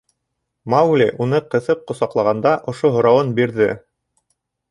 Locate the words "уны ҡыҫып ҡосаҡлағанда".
1.25-2.55